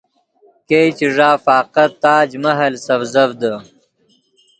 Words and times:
ګئے 0.67 0.87
چے 0.97 1.07
ݱا 1.15 1.29
فقط 1.45 1.91
تاج 2.03 2.29
محل 2.43 2.73
سڤزڤدے 2.85 3.53